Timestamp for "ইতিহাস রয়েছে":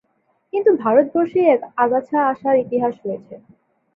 2.57-3.35